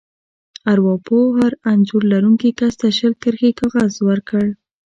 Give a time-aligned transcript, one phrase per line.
[0.71, 4.45] ارواپوه هر انځور لرونکي کس ته شل کرښې کاغذ ورکړ.